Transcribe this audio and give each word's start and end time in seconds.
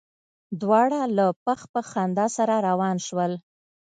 دواړه 0.61 0.99
له 1.17 1.25
پخ 1.45 1.59
پخ 1.73 1.85
خندا 1.93 2.25
سره 2.37 2.55
روان 2.67 2.95
شول. 3.07 3.31